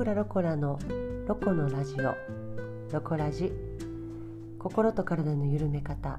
[0.00, 0.78] フラロコラの
[1.28, 2.14] ロコのラジオ。
[2.90, 3.52] ロコラジ。
[4.58, 6.18] 心と体の緩め方。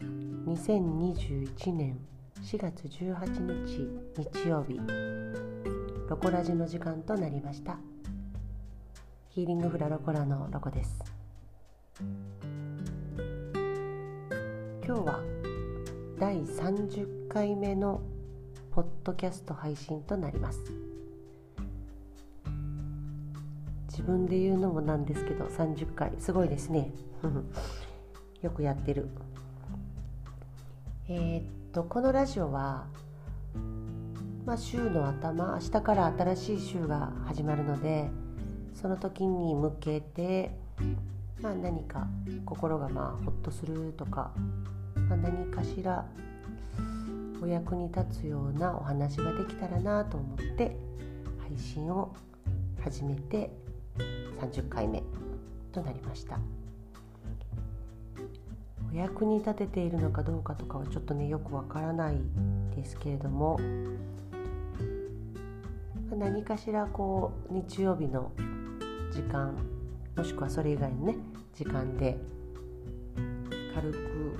[0.00, 1.98] 2021年
[2.44, 4.78] 4月18日日曜日。
[6.08, 7.76] ロコラジの時間となりました。
[9.30, 11.02] ヒーリングフラロコラのロコです。
[14.86, 15.20] 今日は
[16.20, 18.00] 第30回目の
[18.70, 20.85] ポッドキャスト配信となります。
[23.96, 26.12] 自分で言うのもなんですけど30回。
[26.18, 26.92] すごいですね。
[28.42, 29.08] よくやってる。
[31.08, 32.84] えー、っとこのラジオは
[34.44, 38.08] まあ、週の頭明日から新しい週が始まるので
[38.74, 40.56] その時に向けて、
[41.40, 42.06] まあ、何か
[42.44, 44.32] 心がまあほっとするとか、
[45.08, 46.06] まあ、何かしら
[47.42, 50.76] お役に立つようなお話ができたらなと思って
[51.48, 52.14] 配信を
[52.80, 53.50] 始めて
[54.40, 55.02] 30回目
[55.72, 56.38] となりました。
[58.92, 62.16] お役に立てているのかどうかとかはちょっとねよくわからない
[62.74, 63.58] ですけれども
[66.16, 68.32] 何かしらこう日曜日の
[69.12, 69.54] 時間
[70.16, 71.16] もしくはそれ以外のね
[71.54, 72.16] 時間で
[73.74, 74.38] 軽く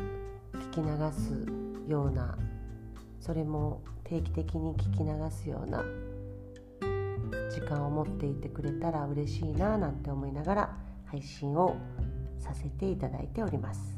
[0.55, 2.39] 聞き流すような
[3.21, 5.85] それも定期的に聞き流すような
[7.57, 10.77] 時間を持っていてくれたら嬉しいななんて思いながら
[11.07, 11.75] 配信を
[12.39, 13.97] させていただいております。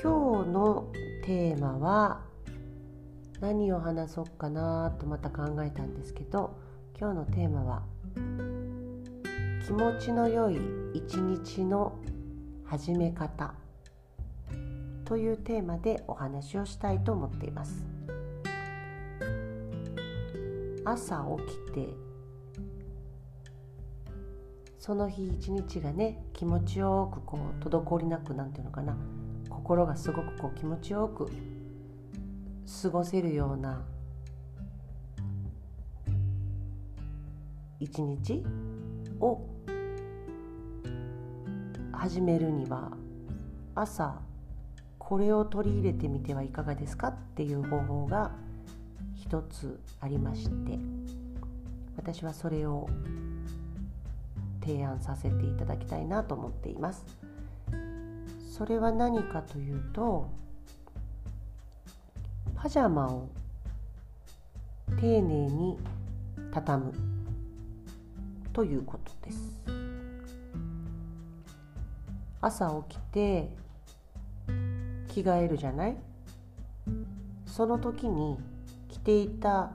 [0.00, 0.92] 今日の
[1.24, 2.20] テーマは
[3.40, 6.56] 何を話そうかなとまた考えたんですけど
[6.96, 7.82] 今日のテーマは
[9.66, 10.60] 気持ちの良い
[10.94, 11.98] 一日の
[12.64, 13.54] 始め方
[15.04, 17.95] というテーマでお話をしたいと思っています。
[20.86, 21.88] 朝起きて
[24.78, 28.96] その日一日がね気持ちよくこう滞りなくなんていうのかな。
[29.50, 31.28] 心がすごくこう気持ちよく
[32.82, 33.84] 過ごせるような
[37.80, 38.44] 一日
[39.18, 39.40] を
[41.90, 42.92] 始めるには
[43.74, 44.20] 朝
[44.98, 48.30] これを取り入れてみてはいかがですかっていう方法が
[49.26, 50.78] 一つありまして
[51.96, 52.88] 私はそれを
[54.60, 57.04] 提案させていただきたいなと思っています。
[58.48, 60.30] それは何かというと
[62.54, 63.28] パジャマを
[65.00, 65.76] 丁寧に
[66.52, 66.92] 畳む
[68.52, 69.38] ということです。
[72.40, 73.50] 朝起きて
[75.08, 75.96] 着替えるじゃない？
[77.44, 78.38] その時に
[79.06, 79.70] ていた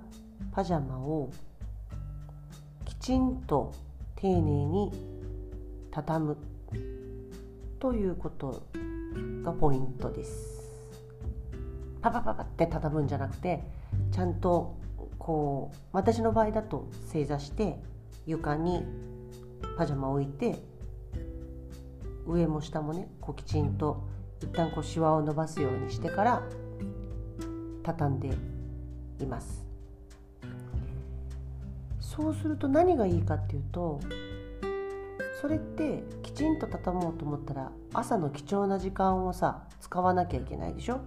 [0.52, 1.32] パジャマを
[2.84, 3.74] きちんと
[4.18, 4.92] 丁寧に
[5.90, 6.38] 畳む
[7.80, 8.68] ということ
[9.42, 10.62] がポイントです。
[12.02, 13.64] パパパパって畳むんじゃなくて
[14.12, 14.76] ちゃんと
[15.18, 17.80] こう私の場合だと正座して
[18.26, 18.84] 床に
[19.78, 20.58] パジャマを置いて
[22.28, 24.04] 上も下もねこうきちんと
[24.42, 26.44] 一旦こうシワを伸ばすようにしてから
[27.84, 28.51] 畳んで
[29.24, 29.66] います。
[32.00, 34.00] そうすると何がいいかっていうと
[35.40, 41.00] それってきちんと畳もうと思ったら朝の貴重な時間をさ使わなきゃいけないでしょ？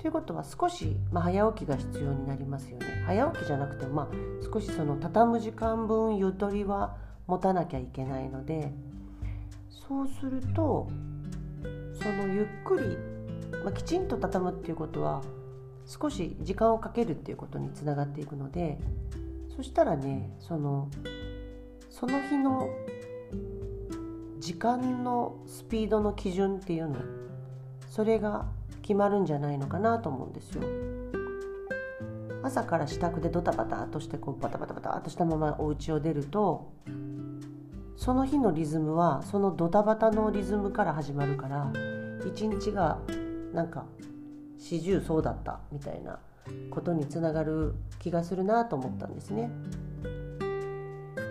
[0.00, 2.86] ということは少し、まあ、早起きが必要になりますよね。
[3.06, 4.08] 早起きじゃなくても、まあ、
[4.52, 8.72] 少しその畳む時間分ゆとりは持たなきゃいけないので
[9.88, 10.88] そうすると
[12.00, 12.96] そのゆっくり、
[13.64, 15.20] まあ、きちんと畳むっていうことは
[15.86, 18.78] 少し時間をかけるっていうことにつながっていくので
[19.56, 20.88] そしたらねその
[21.90, 22.68] その日の
[24.38, 26.96] 時間のスピードの基準っていうの
[27.88, 28.46] それが
[28.80, 30.62] 決まるんじゃないのかなと思うんですよ。
[32.42, 36.72] 朝から支度でドタバタとしてこうバタバタバタとしたままお家を出ると
[37.96, 41.72] その日のリズムはそのドタバタのリズムから始まるから
[42.26, 42.98] 一日が
[43.52, 43.84] なんか
[44.62, 46.18] 四十そうだったみたいな
[46.70, 49.50] ことにつながる気がするなと思ったんですね。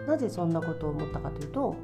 [0.08, 1.76] なぜそんなことを思ったかというと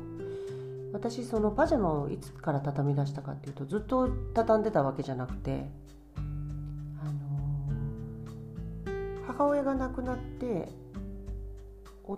[0.92, 5.70] 私そのパジャマをいつから畳み出したかっていうとずっと畳んでたわけじゃなくて、
[6.16, 6.20] あ
[7.04, 10.68] のー、母親が亡くなって
[12.08, 12.18] お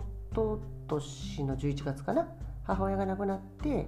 [0.86, 2.28] としの11月かな
[2.64, 3.86] 母親が亡くなって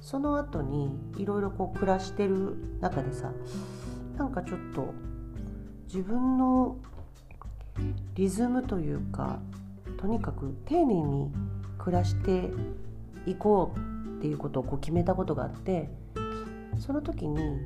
[0.00, 3.32] その後にいろいろこう暮らしてる中でさ
[4.16, 4.94] なんかちょっと
[5.86, 6.76] 自分の
[8.14, 9.40] リズムというか
[9.98, 11.32] とにかく丁寧に
[11.78, 12.50] 暮らして
[13.26, 15.90] いこうっていうことをこう決めたことがあって
[16.78, 17.58] その時に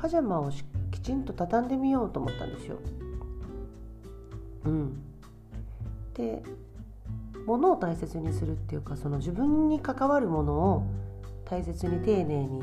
[0.00, 0.50] パジャマを
[0.90, 2.78] きちんと畳んでみようと思ったんですよ。
[4.64, 5.02] うん、
[6.14, 6.42] で
[7.46, 10.86] 物を大切にするっていうかその自分に関わるものを
[11.44, 12.62] 大切に丁寧に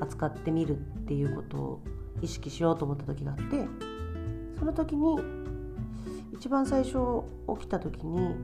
[0.00, 1.80] 扱ってみるっていうことを
[2.22, 3.66] 意識しようと思った時があって
[4.58, 5.18] その時に
[6.32, 6.98] 一番最初
[7.58, 8.34] 起きた時に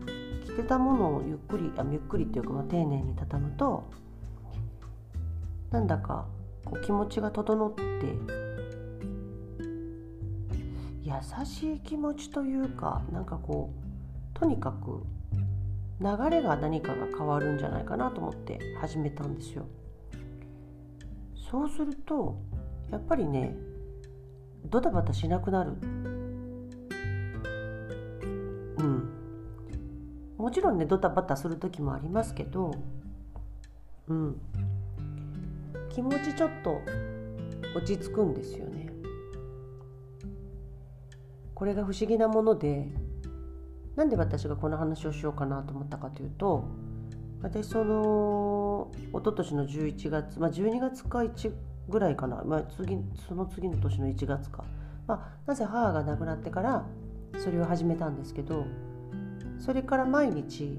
[0.47, 3.91] 着てたものをゆっくりあゆっくりっていうか、まあ、丁寧に畳むと
[5.71, 6.27] なんだか
[6.65, 7.81] こう気持ちが整って
[11.03, 15.03] 優しい気持ちというかなんかこうとにかく
[16.01, 19.67] 流れが何かが変わるんじゃないかなと思って始めたんですよ。
[21.51, 22.41] そうすると
[22.93, 23.57] やっぱりね
[24.67, 25.73] ドタバタしなくなる。
[28.79, 29.09] うん。
[30.37, 32.73] もちろんねドタバタする時もありますけど
[34.09, 34.41] うん。
[35.89, 36.81] 気持ちちょっと
[37.75, 38.93] 落ち着くんですよね。
[41.55, 42.89] これが不思議なもので
[43.97, 46.65] なんで私がこの話をしようかなと思ったかというと
[47.43, 51.53] 私その一昨年の11月、まあ、12月か1
[51.89, 52.99] ぐらいかな、まあ、次
[53.29, 54.65] その次の年の1月か、
[55.07, 56.87] まあ、なぜ母が亡くなってから
[57.39, 58.67] それを始めたんですけど
[59.59, 60.79] それから毎日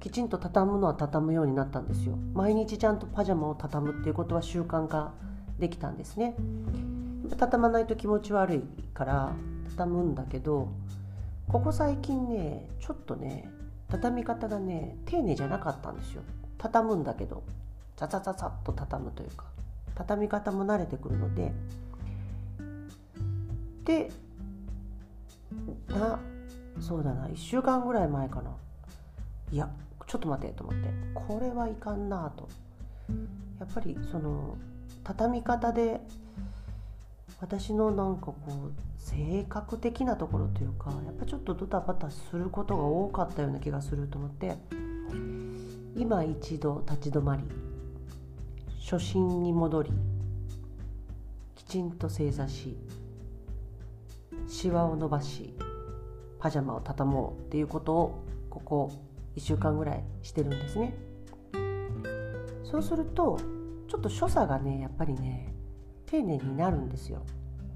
[0.00, 2.16] きちんと畳むのは畳むようになったんですよ。
[2.32, 5.12] 毎日ちゃんとパジャマを畳むっていうことは習慣化
[5.58, 6.36] できたんですね。
[7.36, 8.62] 畳まないと気持ち悪い
[8.94, 9.32] から
[9.70, 10.68] 畳むんだけど
[11.48, 13.50] ここ最近ねちょっとね
[13.88, 16.22] 畳み方がね丁寧じゃなかったんですよ。
[16.58, 17.42] 畳むんだけど
[17.96, 19.46] ザザザザッと畳むというか。
[19.98, 21.52] 畳み方も慣れてくるので
[23.84, 24.10] で
[25.88, 26.20] な
[26.80, 28.50] そうだな1週間ぐらい前かな。
[29.50, 29.68] いや
[30.06, 30.88] ちょっと待てと思って。
[31.14, 32.48] これはいかんなと。
[33.58, 34.56] やっぱりその
[35.02, 36.00] 畳み方で
[37.40, 44.56] 私のなんかこう性格的なところというかやっぱちょっとドタバタすることが多かったような気がすると思って
[45.96, 47.42] 今一度立ち止まり
[48.90, 49.90] 初心に戻り
[51.54, 52.78] きちんと正座し
[54.46, 55.54] シワを伸ばし
[56.38, 58.92] パジャマを畳もうっていうことをここ
[59.36, 60.94] 1週間ぐらいしてるんですね。
[62.64, 63.38] そうすると
[63.88, 65.52] ちょっと所作がねやっぱりね
[66.06, 67.26] 丁寧になるんですよ。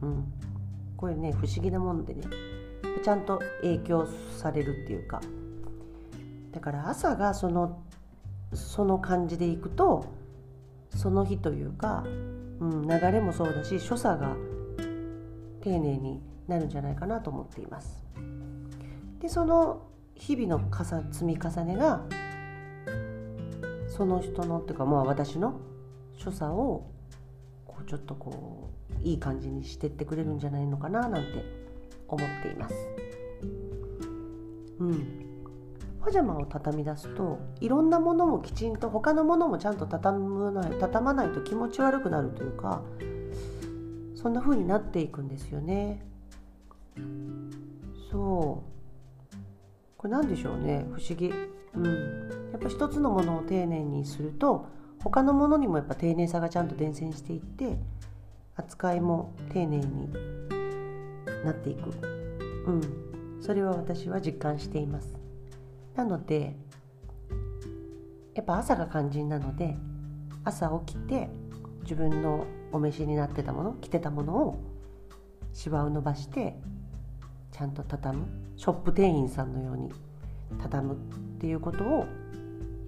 [0.00, 0.32] うん、
[0.96, 2.22] これね不思議なもんでね
[3.04, 4.08] ちゃんと影響
[4.38, 5.20] されるっていうか。
[6.52, 7.82] だから朝がその
[8.54, 10.21] その感じでいくと
[10.96, 12.04] その日というか、
[12.60, 14.36] うん、流れもそうだし所作が
[15.60, 18.02] 丁寧になるんじゃないかなと思っています。
[19.20, 20.70] でその日々の
[21.10, 22.02] 積み重ねが
[23.88, 25.60] その人のっていうかまあ私の
[26.16, 26.90] 所作を
[27.66, 31.44] こうちょっとこういい感じにしてってくれるんじゃないのかななんて
[32.08, 32.74] 思っています。
[34.78, 35.31] うん、
[36.04, 42.82] パジャマを畳み出すといろんなものもきちんと他のものもちゃんと畳まない畳まないと気持ち悪くなるというか
[44.14, 46.04] そんな風になっていくんですよね。
[48.10, 48.62] そ
[49.32, 49.36] う。
[49.96, 50.86] これ何でしょうね？
[50.92, 51.32] 不思議。
[51.74, 51.84] うん、
[52.52, 54.66] やっぱ一つのものを丁寧にすると
[55.02, 57.78] 他のものにもやっぱ丁寧さがちゃんと伝染していって
[58.56, 60.12] 扱いも丁寧に
[61.44, 61.90] なっていく、
[62.66, 62.80] うん、
[63.40, 65.21] それは私は実感しています。
[65.94, 66.56] なので
[68.34, 69.76] やっぱ朝が肝心なので
[70.44, 71.28] 朝起きて
[71.82, 74.58] 自分のお召しになってたもの着てたものを
[75.52, 76.56] しわを伸ばして
[77.50, 79.90] ちゃんと畳むショップ店員さんのように
[80.60, 80.96] 畳むっ
[81.38, 82.06] ていうことを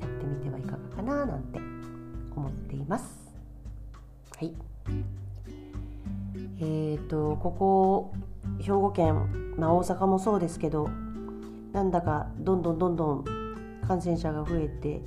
[0.01, 1.59] やってみてはいかがかななんて
[2.35, 3.33] 思っています。
[4.39, 4.55] はい。
[6.61, 8.15] えーと、ここ
[8.61, 10.89] 兵庫県、まあ、大阪もそうですけど
[11.73, 13.25] なんだかどんどんどんどん
[13.89, 15.01] 感染者が増えて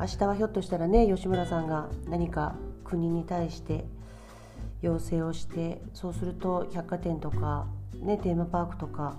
[0.00, 3.84] 明日はひょっとしたらね吉村さんが何か国に対して
[4.82, 7.66] 要請をしてそうすると百貨店とか、
[8.00, 9.14] ね、テーマパークとか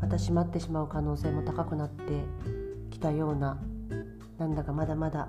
[0.00, 2.02] また閉まってしまう可能性も高くなって
[2.90, 3.58] きたような
[4.38, 5.28] なんだかまだまだ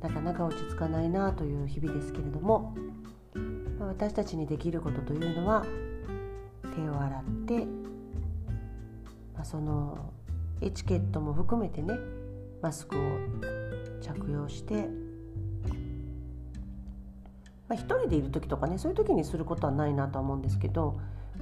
[0.00, 2.76] なかなか落ち着かないなという日々ですけれども、
[3.80, 5.64] まあ、私たちにできることというのは
[6.76, 7.85] 手を洗って、
[9.36, 10.12] まあ、その
[10.60, 11.94] エチケットも含めてね
[12.62, 13.00] マスクを
[14.00, 14.88] 着用して、
[17.68, 20.98] まあ、一人でいる時とかねそういう時にすることはないなとは思うんですけど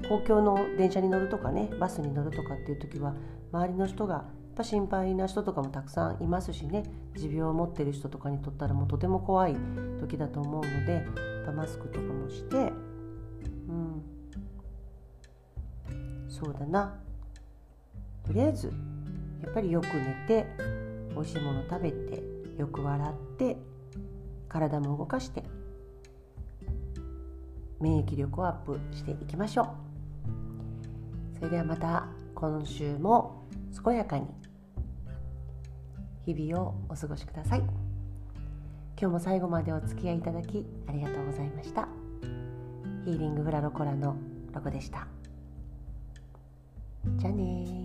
[0.09, 3.15] 公共の電車に乗るとかねバスに乗るとかっていう時は
[3.53, 4.25] 周りの人がやっ
[4.57, 6.85] ぱ心配な人とかもたくさんいますしね
[7.17, 9.57] 持病を持ってる人とかにとったらもうとても怖い
[10.01, 11.05] 時だと思うのでやっ
[11.47, 12.73] ぱマスクとかもして
[13.69, 14.03] うん。
[16.29, 17.04] そうだな。
[18.27, 18.73] とりあえず
[19.43, 20.47] やっぱりよく寝て
[21.15, 22.23] 美味しいもの食べて
[22.59, 23.57] よく笑って
[24.49, 25.43] 体も動かして
[27.81, 29.67] 免疫力をアップしていきましょう。
[31.37, 33.45] それではまた今週も
[33.85, 34.27] 健やかに
[36.25, 37.59] 日々をお過ごしください。
[37.61, 37.75] 今
[38.97, 41.89] 日も最後までお付き合いいただきありがとうございました。
[43.05, 44.17] ヒーリングフラロコラの
[44.53, 45.07] ロゴでした。
[47.19, 47.84] じゃあね